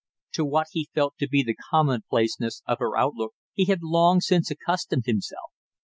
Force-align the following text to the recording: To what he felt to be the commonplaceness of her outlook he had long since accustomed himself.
To 0.33 0.43
what 0.43 0.65
he 0.71 0.89
felt 0.95 1.13
to 1.19 1.27
be 1.27 1.43
the 1.43 1.55
commonplaceness 1.69 2.63
of 2.65 2.79
her 2.79 2.97
outlook 2.97 3.33
he 3.53 3.65
had 3.65 3.83
long 3.83 4.19
since 4.19 4.49
accustomed 4.49 5.05
himself. 5.05 5.51